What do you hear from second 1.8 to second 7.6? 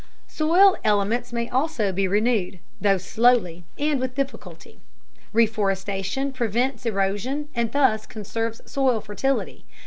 be renewed, though slowly and with difficulty. Reforestation prevents erosion